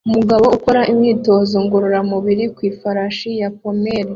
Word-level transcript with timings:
Umugabo 0.07 0.45
ukora 0.57 0.81
imyitozo 0.91 1.55
ngororamubiri 1.65 2.45
ku 2.55 2.59
ifarashi 2.71 3.29
ya 3.41 3.49
pommel 3.57 4.07